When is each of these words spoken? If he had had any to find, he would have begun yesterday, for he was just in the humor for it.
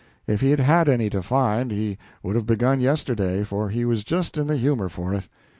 If 0.25 0.41
he 0.41 0.49
had 0.49 0.59
had 0.59 0.89
any 0.89 1.11
to 1.11 1.21
find, 1.21 1.69
he 1.69 1.99
would 2.23 2.35
have 2.35 2.47
begun 2.47 2.81
yesterday, 2.81 3.43
for 3.43 3.69
he 3.69 3.85
was 3.85 4.03
just 4.03 4.35
in 4.35 4.47
the 4.47 4.57
humor 4.57 4.89
for 4.89 5.13
it. 5.13 5.27